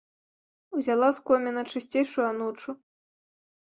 [0.77, 2.71] Узяла з коміна чысцейшую анучу.